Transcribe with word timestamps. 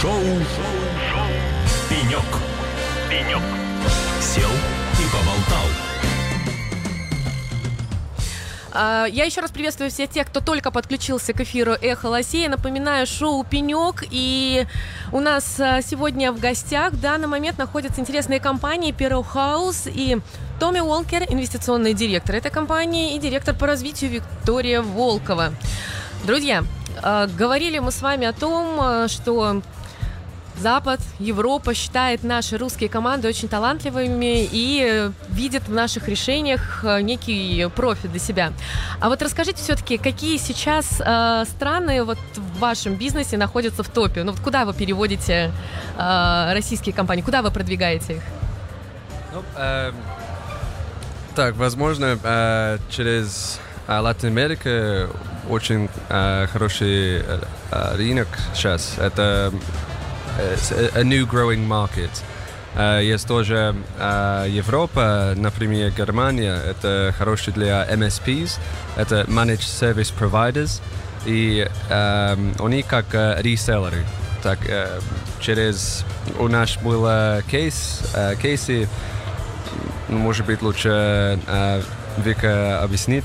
Шоу, 0.00 0.12
Шоу. 0.12 0.24
«Пенек». 1.90 2.24
«Пенек». 3.10 3.42
Сел 4.22 4.48
и 4.48 5.04
поболтал. 5.12 5.66
А, 8.72 9.04
Я 9.04 9.26
еще 9.26 9.42
раз 9.42 9.50
приветствую 9.50 9.90
всех 9.90 10.08
тех, 10.08 10.26
кто 10.26 10.40
только 10.40 10.70
подключился 10.70 11.34
к 11.34 11.42
эфиру 11.42 11.72
«Эхо 11.72 12.06
Лосей». 12.06 12.48
Напоминаю, 12.48 13.06
шоу 13.06 13.44
«Пенек». 13.44 14.04
И 14.10 14.66
у 15.12 15.20
нас 15.20 15.60
а, 15.60 15.82
сегодня 15.82 16.32
в 16.32 16.40
гостях 16.40 16.94
в 16.94 17.00
данный 17.02 17.28
момент 17.28 17.58
находятся 17.58 18.00
интересные 18.00 18.40
компании 18.40 18.92
«Перо 18.92 19.22
Хаус» 19.22 19.82
и 19.86 20.16
Томми 20.58 20.80
Уолкер, 20.80 21.24
инвестиционный 21.24 21.92
директор 21.92 22.36
этой 22.36 22.50
компании, 22.50 23.16
и 23.16 23.18
директор 23.18 23.54
по 23.54 23.66
развитию 23.66 24.12
Виктория 24.12 24.80
Волкова. 24.80 25.52
Друзья, 26.24 26.64
говорили 27.36 27.78
мы 27.78 27.92
с 27.92 28.02
вами 28.02 28.26
о 28.26 28.32
том, 28.32 28.80
а, 28.80 29.08
что 29.08 29.62
Запад, 30.60 31.00
Европа 31.18 31.72
считает 31.72 32.22
наши 32.22 32.58
русские 32.58 32.90
команды 32.90 33.28
очень 33.28 33.48
талантливыми 33.48 34.44
и 34.44 34.86
э, 34.86 35.10
видит 35.30 35.66
в 35.68 35.72
наших 35.72 36.06
решениях 36.06 36.84
э, 36.84 37.00
некий 37.00 37.66
профит 37.74 38.10
для 38.10 38.20
себя. 38.20 38.52
А 39.00 39.08
вот 39.08 39.22
расскажите 39.22 39.56
все-таки, 39.56 39.96
какие 39.96 40.36
сейчас 40.36 41.00
э, 41.00 41.44
страны 41.48 42.04
вот 42.04 42.18
в 42.36 42.58
вашем 42.58 42.96
бизнесе 42.96 43.38
находятся 43.38 43.82
в 43.82 43.88
топе? 43.88 44.22
Ну 44.22 44.32
вот 44.32 44.40
куда 44.42 44.66
вы 44.66 44.74
переводите 44.74 45.50
э, 45.96 46.52
российские 46.52 46.94
компании, 46.94 47.22
куда 47.22 47.40
вы 47.40 47.50
продвигаете 47.50 48.16
их? 48.16 48.22
Ну, 49.32 49.42
эм, 49.56 49.94
так, 51.34 51.56
возможно, 51.56 52.18
э, 52.22 52.78
через 52.90 53.60
э, 53.86 53.98
Латинскую 53.98 54.30
Америку 54.32 55.16
очень 55.50 55.88
э, 56.08 56.46
хороший 56.52 57.18
э, 57.18 57.40
э, 57.72 57.96
рынок 57.96 58.28
сейчас. 58.54 58.94
Это 58.98 59.52
э, 60.38 60.56
с- 60.56 60.72
a 60.96 61.02
new 61.02 61.26
growing 61.26 61.66
market. 61.66 62.10
Э, 62.76 63.00
Есть 63.02 63.26
тоже 63.26 63.74
э, 63.98 64.46
Европа, 64.48 65.34
например, 65.36 65.90
Германия. 65.90 66.54
Это 66.56 67.12
хороший 67.18 67.52
для 67.52 67.84
MSPs. 67.90 68.58
Это 68.96 69.22
Managed 69.28 69.66
Service 69.80 70.12
Providers. 70.18 70.80
И 71.26 71.68
эм, 71.90 72.54
они 72.60 72.82
как 72.82 73.06
э, 73.14 73.36
реселлеры. 73.42 74.04
Так, 74.42 74.58
э, 74.66 75.00
через... 75.40 76.04
У 76.38 76.48
нас 76.48 76.76
был 76.78 77.04
э, 77.06 77.42
кейс, 77.50 78.00
э, 78.14 78.36
кейсы, 78.40 78.88
может 80.08 80.46
быть, 80.46 80.62
лучше 80.62 81.38
э, 81.46 81.82
Вика 82.16 82.82
объяснит 82.82 83.24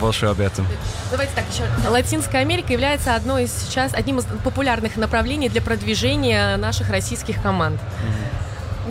больше 0.00 0.26
об 0.26 0.40
этом. 0.40 0.66
Давайте 1.10 1.32
так 1.34 1.44
еще. 1.52 1.64
Латинская 1.88 2.38
Америка 2.38 2.72
является 2.72 3.14
одной 3.14 3.44
из 3.44 3.52
сейчас 3.52 3.94
одним 3.94 4.18
из 4.18 4.24
популярных 4.44 4.96
направлений 4.96 5.48
для 5.48 5.62
продвижения 5.62 6.56
наших 6.56 6.90
российских 6.90 7.42
команд. 7.42 7.80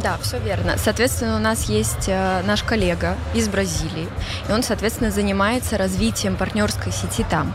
Да, 0.03 0.17
все 0.21 0.39
верно. 0.39 0.75
Соответственно, 0.77 1.37
у 1.37 1.39
нас 1.39 1.69
есть 1.69 2.07
э, 2.07 2.41
наш 2.45 2.63
коллега 2.63 3.15
из 3.33 3.47
Бразилии, 3.47 4.09
и 4.49 4.51
он, 4.51 4.61
соответственно, 4.61 5.09
занимается 5.09 5.77
развитием 5.77 6.35
партнерской 6.35 6.91
сети 6.91 7.25
там. 7.29 7.53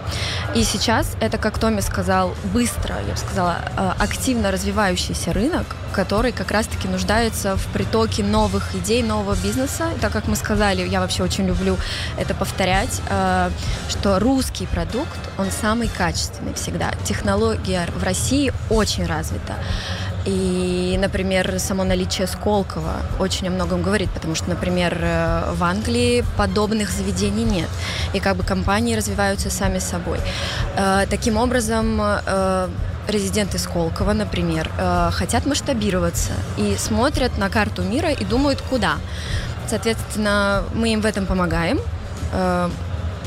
И 0.55 0.65
сейчас 0.65 1.17
это, 1.21 1.37
как 1.37 1.59
Томми 1.59 1.81
сказал, 1.81 2.35
быстро, 2.53 2.97
я 3.07 3.13
бы 3.13 3.19
сказала, 3.19 3.59
э, 3.77 3.93
активно 3.99 4.51
развивающийся 4.51 5.33
рынок, 5.33 5.77
который 5.93 6.33
как 6.33 6.51
раз-таки 6.51 6.89
нуждается 6.89 7.57
в 7.57 7.67
притоке 7.69 8.25
новых 8.25 8.75
идей, 8.75 9.03
нового 9.03 9.37
бизнеса. 9.37 9.91
И 9.97 10.01
Так 10.01 10.13
как 10.13 10.27
мы 10.27 10.37
сказали, 10.37 10.87
я 10.89 11.01
вообще 11.01 11.23
очень 11.23 11.47
люблю 11.47 11.77
это 12.17 12.35
повторять, 12.35 13.03
э, 13.11 13.51
что 13.89 14.19
русский 14.19 14.67
продукт, 14.67 15.19
он 15.37 15.51
самый 15.51 15.89
качественный 15.89 16.55
всегда. 16.55 16.93
Технология 17.05 17.87
в 17.97 18.03
России 18.03 18.53
очень 18.71 19.05
развита. 19.05 19.57
И, 20.27 20.99
например, 21.01 21.59
само 21.59 21.85
наличие 21.85 22.27
Сколково 22.27 22.97
очень 23.19 23.49
о 23.49 23.51
многом 23.51 23.83
говорит, 23.83 24.11
потому 24.11 24.35
что, 24.35 24.51
например, 24.51 24.99
э, 25.01 25.53
в 25.55 25.65
Англии 25.65 26.25
подобных 26.37 26.91
заведений 26.91 27.45
нет. 27.45 27.69
И 28.13 28.21
как 28.21 28.37
бы 28.37 28.45
компании 28.45 28.95
развиваются 28.95 29.51
сами 29.51 29.79
собой. 29.79 30.19
Э, 30.77 31.07
Таким 31.09 31.37
образом, 31.39 32.01
э, 32.01 32.69
резиденты 33.09 33.59
Сколково, 33.59 34.13
например, 34.13 34.71
хотят 35.11 35.45
масштабироваться 35.45 36.33
и 36.57 36.77
смотрят 36.79 37.39
на 37.39 37.49
карту 37.49 37.83
мира 37.83 38.11
и 38.11 38.25
думают, 38.25 38.61
куда. 38.61 38.99
Соответственно, 39.69 40.63
мы 40.75 40.93
им 40.93 41.01
в 41.01 41.07
этом 41.07 41.27
помогаем 41.27 41.81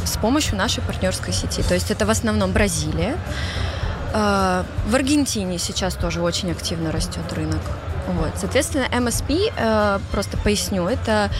с 0.06 0.18
помощью 0.22 0.56
нашей 0.58 0.82
партнерской 0.84 1.34
сети. 1.34 1.64
То 1.64 1.74
есть 1.74 1.92
это 1.92 2.06
в 2.06 2.10
основном 2.10 2.52
Бразилия, 2.54 3.18
В 4.14 4.96
Аргентине 4.96 5.58
сейчас 5.58 5.96
тоже 5.96 6.22
очень 6.22 6.52
активно 6.52 6.92
растет 6.92 7.34
рынок. 7.34 7.62
Вот. 8.08 8.32
Соответственно, 8.36 8.86
MSP, 8.92 9.52
э, 9.56 10.00
просто 10.12 10.38
поясню, 10.38 10.88
это 10.88 11.32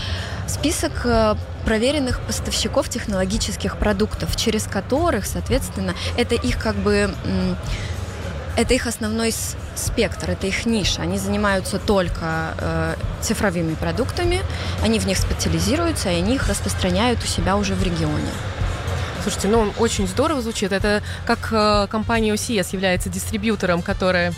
список 0.48 1.06
э, 1.06 1.36
проверенных 1.66 2.22
поставщиков 2.22 2.90
технологических 2.90 3.78
продуктов, 3.78 4.36
через 4.36 4.64
которых, 4.64 5.26
соответственно, 5.26 5.94
это 6.18 6.36
их 6.36 6.58
как 6.60 6.76
бы 6.76 7.14
это 8.56 8.76
их 8.76 8.86
основной 8.86 9.34
спектр, 9.76 10.32
это 10.32 10.48
их 10.48 10.66
ниша. 10.66 11.02
Они 11.02 11.18
занимаются 11.18 11.80
только 11.80 12.54
э, 12.58 12.96
цифровыми 13.22 13.74
продуктами, 13.74 14.42
они 14.84 15.00
в 15.00 15.08
них 15.08 15.18
специализируются, 15.18 16.12
и 16.12 16.16
они 16.16 16.36
их 16.36 16.48
распространяют 16.48 17.24
у 17.24 17.28
себя 17.28 17.58
уже 17.58 17.74
в 17.74 17.84
регионе. 17.84 18.30
Слушайте, 19.24 19.48
ну 19.48 19.72
очень 19.80 20.06
здорово 20.06 20.42
звучит. 20.42 20.74
Это 20.74 21.02
как 21.26 21.48
э, 21.54 21.88
компания 21.90 22.34
OCS 22.34 22.74
является 22.74 23.08
дистрибьютором, 23.08 23.82
которая 23.82 24.34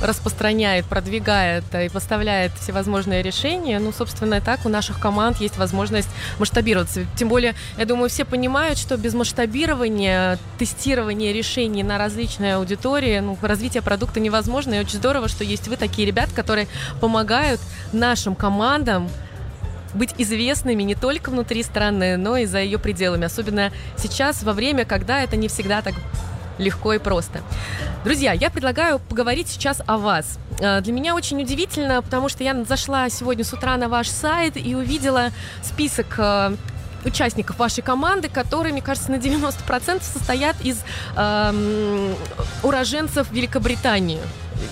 распространяет, 0.00 0.84
продвигает 0.86 1.64
э, 1.72 1.86
и 1.86 1.88
поставляет 1.88 2.52
всевозможные 2.52 3.22
решения. 3.22 3.80
Ну, 3.80 3.90
собственно, 3.90 4.36
и 4.36 4.40
так 4.40 4.64
у 4.64 4.68
наших 4.68 5.00
команд 5.00 5.38
есть 5.38 5.56
возможность 5.56 6.08
масштабироваться. 6.38 7.04
Тем 7.16 7.28
более, 7.28 7.56
я 7.78 7.84
думаю, 7.84 8.08
все 8.08 8.24
понимают, 8.24 8.78
что 8.78 8.96
без 8.96 9.12
масштабирования, 9.12 10.38
тестирования 10.56 11.32
решений 11.32 11.82
на 11.82 11.98
различные 11.98 12.54
аудитории, 12.54 13.18
ну, 13.18 13.36
развитие 13.42 13.82
продукта 13.82 14.20
невозможно. 14.20 14.74
И 14.74 14.78
очень 14.78 14.98
здорово, 14.98 15.26
что 15.26 15.42
есть 15.42 15.66
вы 15.66 15.76
такие 15.76 16.06
ребята, 16.06 16.32
которые 16.32 16.68
помогают 17.00 17.60
нашим 17.92 18.36
командам 18.36 19.10
быть 19.96 20.14
известными 20.18 20.82
не 20.82 20.94
только 20.94 21.30
внутри 21.30 21.62
страны, 21.62 22.16
но 22.16 22.36
и 22.36 22.46
за 22.46 22.60
ее 22.60 22.78
пределами. 22.78 23.24
Особенно 23.24 23.72
сейчас, 23.96 24.42
во 24.42 24.52
время, 24.52 24.84
когда 24.84 25.22
это 25.22 25.36
не 25.36 25.48
всегда 25.48 25.82
так 25.82 25.94
легко 26.58 26.94
и 26.94 26.98
просто. 26.98 27.40
Друзья, 28.04 28.32
я 28.32 28.50
предлагаю 28.50 28.98
поговорить 28.98 29.48
сейчас 29.48 29.82
о 29.86 29.98
вас. 29.98 30.38
Э, 30.60 30.80
Для 30.80 30.92
меня 30.92 31.14
очень 31.14 31.40
удивительно, 31.40 32.02
потому 32.02 32.28
что 32.28 32.44
я 32.44 32.64
зашла 32.64 33.08
сегодня 33.10 33.44
с 33.44 33.52
утра 33.52 33.76
на 33.76 33.88
ваш 33.88 34.08
сайт 34.08 34.56
и 34.56 34.74
увидела 34.74 35.30
список 35.62 36.14
э, 36.18 36.56
участников 37.04 37.58
вашей 37.58 37.82
команды, 37.82 38.28
которые, 38.28 38.72
мне 38.72 38.82
кажется, 38.82 39.10
на 39.10 39.16
90% 39.16 40.02
состоят 40.02 40.56
из 40.62 40.78
эм, 41.16 42.14
уроженцев 42.62 43.30
Великобритании. 43.32 44.20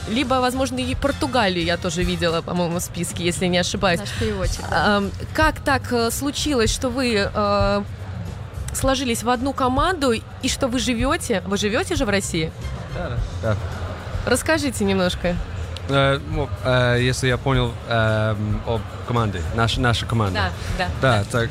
Либо, 0.09 0.34
возможно, 0.34 0.78
и 0.78 0.95
Португалии 0.95 1.62
я 1.62 1.77
тоже 1.77 2.03
видела, 2.05 2.43
по-моему, 2.43 2.78
в 2.78 2.83
списке, 2.83 3.25
если 3.25 3.47
не 3.47 3.59
ошибаюсь. 3.59 4.00
Наш 4.00 4.11
переводчик. 4.19 4.61
да. 4.71 4.99
Эм, 4.99 5.11
Как 5.34 5.61
так 5.61 5.93
э, 5.93 6.11
случилось, 6.11 6.72
что 6.72 6.89
вы 6.89 7.28
э, 7.33 7.83
сложились 8.73 9.23
в 9.23 9.31
одну 9.31 9.53
команду 9.53 10.12
и 10.12 10.49
что 10.49 10.69
вы 10.69 10.78
живете? 10.78 11.43
Вы 11.47 11.56
живете 11.56 11.94
же 11.97 12.05
в 12.05 12.09
России? 12.09 12.50
Да. 13.43 13.56
Расскажите 14.27 14.84
немножко. 14.84 15.37
Э, 15.89 16.19
ну, 16.31 16.49
э, 16.65 16.99
если 17.00 17.28
я 17.28 17.37
понял 17.37 17.73
эм, 17.89 18.62
об 18.67 18.81
команде, 19.06 19.43
наша, 19.55 19.81
наша 19.81 20.06
команда. 20.06 20.50
да. 20.78 20.89
Да, 21.03 21.25
так. 21.31 21.50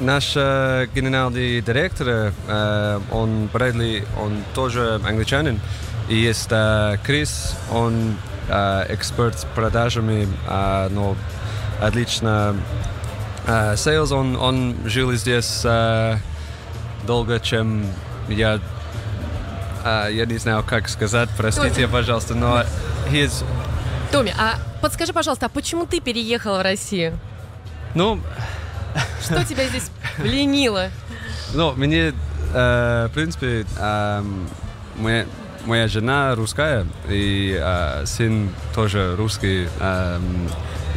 Наш 0.00 0.32
э, 0.36 0.86
генеральный 0.94 1.60
директор, 1.60 2.32
э, 2.48 3.00
он 3.12 3.46
Брэдли, 3.52 4.04
он 4.20 4.42
тоже 4.54 5.00
англичанин. 5.06 5.60
И 6.08 6.16
есть 6.16 6.48
э, 6.50 6.96
Крис, 7.04 7.56
он 7.72 8.16
э, 8.48 8.86
эксперт 8.94 9.38
с 9.38 9.44
продажами, 9.44 10.26
э, 10.48 10.88
но 10.90 11.16
отлично 11.80 12.56
э, 13.46 13.74
sales, 13.74 14.12
он, 14.12 14.36
он 14.36 14.76
жил 14.86 15.12
здесь 15.12 15.62
э, 15.64 16.16
долго, 17.06 17.38
чем 17.40 17.86
я. 18.28 18.58
Э, 19.84 20.08
я 20.10 20.26
не 20.26 20.38
знаю, 20.38 20.64
как 20.66 20.88
сказать, 20.88 21.28
простите, 21.36 21.86
пожалуйста, 21.88 22.34
но 22.34 22.62
he 23.10 23.24
is 23.26 23.44
Томми, 24.10 24.34
а 24.36 24.56
подскажи, 24.82 25.12
пожалуйста, 25.12 25.46
а 25.46 25.48
почему 25.48 25.86
ты 25.86 26.00
переехал 26.00 26.58
в 26.58 26.62
Россию? 26.62 27.18
ну, 27.94 28.20
Что 29.22 29.44
тебя 29.44 29.66
здесь 29.68 29.88
пленило? 30.16 30.90
Ну, 31.54 31.72
мне, 31.72 32.12
в 32.52 33.10
принципе, 33.14 33.66
мы 34.96 35.26
моя 35.66 35.88
жена 35.88 36.34
русская, 36.34 36.86
и 37.08 37.56
э, 37.60 38.04
сын 38.06 38.50
тоже 38.74 39.14
русский. 39.16 39.68
Э, 39.80 40.18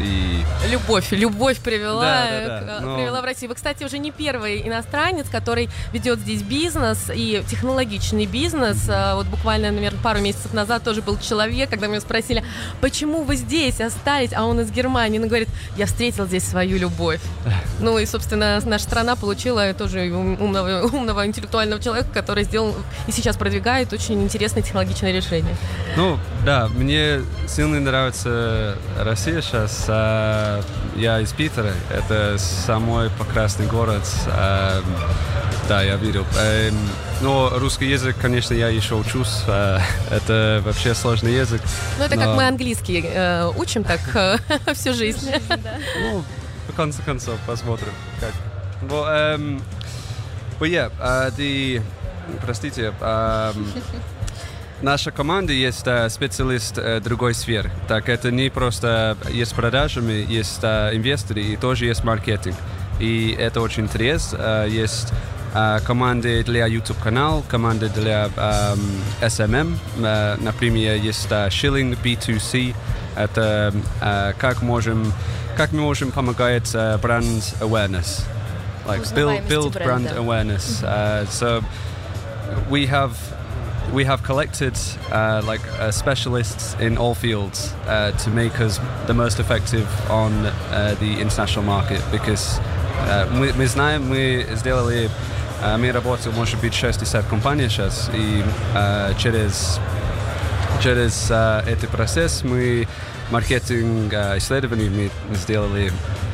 и... 0.02 0.44
Любовь, 0.72 1.12
любовь 1.12 1.60
привела, 1.60 2.02
Да, 2.04 2.28
да, 2.32 2.62
да, 2.62 2.78
к- 2.80 2.82
но- 2.82 2.96
привела 2.98 3.22
в 3.22 3.26
Россию. 3.26 3.50
Вы, 3.50 3.56
кстати, 3.56 3.84
уже 3.84 4.00
не 4.00 4.10
первый 4.10 4.68
иностранец, 4.68 5.30
который 5.30 5.70
ведет 5.94 6.18
здесь 6.20 6.42
бизнес 6.42 7.12
и 7.14 7.44
технологичный 7.48 8.26
бизнес. 8.26 8.88
А, 8.90 9.16
Вот 9.16 9.28
буквально, 9.28 9.70
наверное, 9.72 10.02
пару 10.02 10.20
месяцев 10.20 10.52
назад 10.52 10.84
тоже 10.84 11.04
был 11.04 11.20
человек, 11.20 11.70
когда 11.70 11.86
меня 11.86 12.02
спросили, 12.02 12.44
почему 12.82 13.22
вы 13.22 13.36
здесь 13.36 13.80
остались, 13.82 14.32
а 14.34 14.46
он 14.46 14.60
из 14.62 14.72
Германии. 14.72 15.20
Он 15.20 15.28
говорит, 15.28 15.48
я 15.78 15.86
встретил 15.86 16.26
здесь 16.26 16.44
свою 16.48 16.78
любовь. 16.80 17.22
Ну 17.80 17.98
и, 18.00 18.06
собственно, 18.06 18.62
наша 18.66 18.86
страна 18.86 19.16
получила 19.16 19.74
тоже 19.74 20.10
ум- 20.12 20.38
умного, 20.42 20.84
умного 20.88 21.26
интеллектуального 21.26 21.82
человека, 21.82 22.08
который 22.14 22.46
сделал 22.46 22.74
и 23.08 23.12
сейчас 23.12 23.36
продвигает 23.36 23.92
очень 23.92 24.22
интересное 24.54 24.64
технологичное 24.64 25.12
решение. 25.12 25.56
Ну, 25.96 26.20
да, 26.46 26.68
мне 26.68 27.22
сильно 27.48 27.80
нравится 27.80 28.76
Россия 29.00 29.42
сейчас. 29.42 29.86
а, 29.88 30.62
я 30.96 31.20
из 31.20 31.32
Питера. 31.34 31.74
Это 31.92 32.38
самый 32.38 33.10
прекрасный 33.12 33.66
город. 33.68 34.04
а, 34.28 34.82
да, 35.68 35.82
я 35.82 35.96
видел. 35.96 36.26
Эм, 36.40 36.78
но 37.22 37.50
русский 37.58 37.88
язык, 37.90 38.16
конечно, 38.22 38.54
я 38.54 38.68
еще 38.70 38.96
учусь. 38.96 39.44
а, 39.48 39.80
это 40.12 40.62
вообще 40.66 40.94
сложный 40.94 41.34
язык. 41.34 41.62
Ну 41.98 42.06
это 42.06 42.16
как 42.16 42.26
Но- 42.26 42.36
мы 42.36 42.48
английский 42.48 43.04
э, 43.06 43.50
учим 43.56 43.84
так 43.84 44.02
э, 44.16 44.38
всю 44.74 44.94
жизнь. 44.94 45.32
Ну, 46.02 46.24
в 46.68 46.76
конце 46.76 47.02
концов, 47.02 47.36
посмотрим, 47.48 47.94
как. 48.20 48.32
But, 48.82 49.38
um, 49.40 49.62
but 50.60 50.68
yeah, 50.70 50.92
uh, 51.00 51.32
the, 51.38 51.82
простите, 52.46 52.94
um, 53.00 53.66
наша 54.84 55.12
команда 55.12 55.54
есть 55.54 55.88
uh, 55.88 56.10
специалист 56.10 56.78
uh, 56.78 57.00
другой 57.00 57.34
сферы. 57.34 57.72
Так, 57.88 58.10
это 58.10 58.30
не 58.32 58.50
просто 58.50 59.18
есть 59.30 59.56
продажами, 59.56 60.26
есть 60.30 60.64
uh, 60.64 60.96
инвесторы 60.96 61.42
и 61.42 61.56
тоже 61.56 61.86
есть 61.86 62.04
маркетинг. 62.04 62.56
И 63.00 63.36
это 63.40 63.62
очень 63.62 63.84
интересно. 63.84 64.38
Uh, 64.38 64.70
есть 64.70 65.12
uh, 65.54 65.82
команды 65.84 66.44
для 66.44 66.68
YouTube-канал, 66.68 67.44
команды 67.48 67.90
для 67.90 68.26
um, 68.36 68.80
SMM. 69.22 69.78
Uh, 69.98 70.44
например, 70.44 70.96
есть 70.96 71.32
uh, 71.32 71.48
Shilling 71.48 71.98
B2C. 72.04 72.76
Это 73.16 73.74
uh, 74.02 74.36
как 74.38 74.62
можем 74.62 75.12
как 75.56 75.72
мы 75.72 75.82
можем 75.82 76.12
помогать 76.12 76.74
uh, 76.74 77.00
brand 77.00 77.44
awareness, 77.62 78.26
like 78.88 79.02
build 79.14 79.40
Узнаваемости 79.40 79.50
build 79.50 79.74
brand 79.74 80.04
бренда. 80.04 80.18
awareness. 80.18 80.84
Uh, 80.84 81.26
so 81.28 81.64
we 82.72 82.88
have 82.88 83.14
we 83.94 84.04
have 84.06 84.24
collected 84.24 84.76
uh, 85.12 85.42
like 85.46 85.62
uh, 85.74 85.92
specialists 85.92 86.76
in 86.80 86.98
all 86.98 87.14
fields 87.14 87.74
uh, 87.88 88.12
to 88.12 88.30
make 88.32 88.60
us 88.60 88.80
the 89.06 89.14
most 89.14 89.40
effective 89.40 89.88
on 90.10 90.32
uh, 90.46 90.96
the 91.00 91.22
international 91.22 91.64
market 91.64 92.02
because 92.12 92.60
uh, 93.08 93.28
мы, 93.32 93.54
мы 93.54 93.68
знаем, 93.68 94.10
мы 94.10 94.48
сделали, 94.56 95.10
uh, 95.62 95.78
мы 95.78 95.92
работаем, 95.92 96.36
может 96.36 96.60
быть, 96.60 96.74
60 96.74 97.26
компаний 97.28 97.70
сейчас, 97.70 98.10
и 98.14 98.44
uh, 98.74 99.16
через 99.18 99.80
через 100.82 101.30
uh, 101.30 101.64
этот 101.68 101.90
процесс 101.90 102.44
мы 102.44 102.88
маркетинг 103.32 104.12
uh, 104.12 104.38
исследований 104.38 104.90
мы 104.90 105.36
сделали 105.36 105.92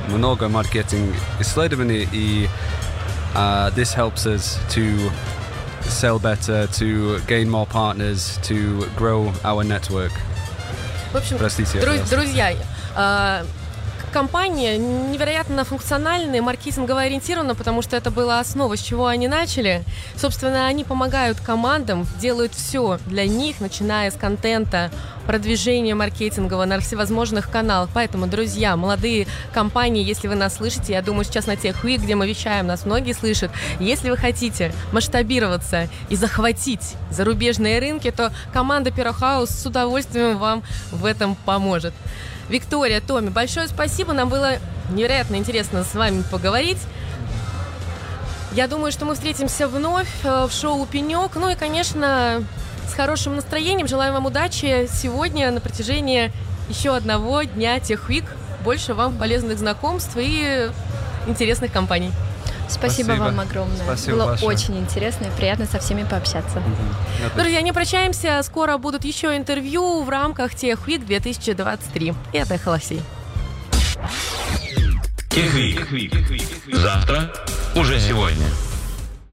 много 0.07 0.47
маркетинг 0.47 1.13
исследований 1.39 2.07
и 2.11 2.49
uh, 3.35 3.69
this 3.75 3.93
helps 3.93 4.25
us 4.25 4.57
to 4.69 5.11
sell 5.88 6.18
better, 6.18 6.66
to 6.78 7.20
gain 7.26 7.48
more 7.50 7.66
partners, 7.66 8.38
to 8.42 8.88
grow 8.96 9.32
our 9.44 9.62
network. 9.64 10.12
В 11.12 11.16
общем, 11.16 11.38
Простите, 11.38 11.78
друз- 11.78 11.84
пожалуйста. 12.00 12.16
друзья, 12.16 12.52
э, 12.96 13.44
компания 14.09 14.77
невероятно 14.77 15.63
функциональная, 15.63 16.41
маркетингово 16.41 17.01
ориентирована, 17.01 17.55
потому 17.55 17.81
что 17.81 17.95
это 17.95 18.11
была 18.11 18.39
основа, 18.39 18.75
с 18.75 18.81
чего 18.81 19.07
они 19.07 19.27
начали. 19.27 19.83
Собственно, 20.15 20.67
они 20.67 20.83
помогают 20.83 21.39
командам, 21.39 22.05
делают 22.19 22.53
все 22.53 22.99
для 23.05 23.25
них, 23.25 23.59
начиная 23.59 24.11
с 24.11 24.15
контента, 24.15 24.91
продвижения 25.25 25.93
маркетингового 25.93 26.65
на 26.65 26.79
всевозможных 26.79 27.51
каналах. 27.51 27.89
Поэтому, 27.93 28.27
друзья, 28.27 28.75
молодые 28.75 29.27
компании, 29.53 30.03
если 30.03 30.27
вы 30.27 30.35
нас 30.35 30.55
слышите, 30.55 30.93
я 30.93 31.01
думаю, 31.01 31.23
сейчас 31.23 31.45
на 31.45 31.55
тех 31.55 31.85
Week, 31.85 31.97
где 31.97 32.15
мы 32.15 32.27
вещаем, 32.27 32.67
нас 32.67 32.85
многие 32.85 33.13
слышат, 33.13 33.51
если 33.79 34.09
вы 34.09 34.17
хотите 34.17 34.73
масштабироваться 34.91 35.87
и 36.09 36.15
захватить 36.15 36.95
зарубежные 37.11 37.79
рынки, 37.79 38.09
то 38.11 38.31
команда 38.51 38.91
Пирохаус 38.91 39.49
с 39.49 39.65
удовольствием 39.65 40.37
вам 40.37 40.63
в 40.91 41.05
этом 41.05 41.35
поможет. 41.35 41.93
Виктория, 42.49 42.99
Томи, 42.99 43.29
большое 43.29 43.67
спасибо. 43.67 44.11
Нам 44.13 44.27
было 44.27 44.53
невероятно 44.89 45.35
интересно 45.35 45.83
с 45.83 45.93
вами 45.93 46.23
поговорить. 46.31 46.79
Я 48.53 48.67
думаю, 48.67 48.91
что 48.91 49.05
мы 49.05 49.13
встретимся 49.13 49.67
вновь 49.67 50.09
э, 50.23 50.47
в 50.47 50.51
шоу 50.51 50.87
«Пенек». 50.87 51.35
Ну 51.35 51.49
и, 51.49 51.55
конечно, 51.55 52.43
с 52.89 52.95
хорошим 52.95 53.35
настроением. 53.35 53.87
Желаю 53.87 54.13
вам 54.13 54.25
удачи 54.25 54.89
сегодня 54.91 55.51
на 55.51 55.61
протяжении 55.61 56.31
еще 56.67 56.95
одного 56.95 57.43
дня 57.43 57.79
Техвик. 57.79 58.25
Больше 58.63 58.95
вам 58.95 59.15
полезных 59.17 59.59
знакомств 59.59 60.13
и 60.17 60.69
интересных 61.27 61.71
компаний. 61.71 62.11
Спасибо, 62.69 63.05
Спасибо. 63.07 63.23
вам 63.23 63.39
огромное. 63.39 63.83
Спасибо 63.83 64.17
Было 64.17 64.25
большое. 64.27 64.55
очень 64.55 64.77
интересно 64.77 65.25
и 65.25 65.31
приятно 65.31 65.65
со 65.65 65.79
всеми 65.79 66.03
пообщаться. 66.03 66.61
Друзья, 67.35 67.61
не 67.61 67.73
прощаемся. 67.73 68.39
Скоро 68.43 68.77
будут 68.77 69.03
еще 69.05 69.35
интервью 69.35 70.03
в 70.03 70.09
рамках 70.09 70.55
Техвик 70.55 71.05
2023. 71.05 72.13
Я 72.33 72.45
Холосей. 72.45 73.01
Техвик. 75.29 76.13
Завтра 76.71 77.31
уже 77.75 77.99
сегодня. 77.99 78.45